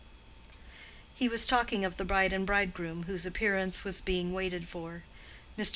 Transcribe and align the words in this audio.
He 1.13 1.29
was 1.29 1.45
talking 1.45 1.85
of 1.85 1.97
the 1.97 2.05
bride 2.05 2.33
and 2.33 2.43
bridegroom, 2.43 3.03
whose 3.03 3.23
appearance 3.27 3.83
was 3.83 4.01
being 4.01 4.33
waited 4.33 4.67
for. 4.67 5.03
Mr. 5.59 5.69